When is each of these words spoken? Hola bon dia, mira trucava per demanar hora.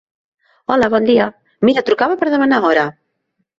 Hola 0.75 0.87
bon 0.93 1.05
dia, 1.09 1.27
mira 1.71 1.85
trucava 1.91 2.19
per 2.25 2.33
demanar 2.35 2.65
hora. 2.73 2.91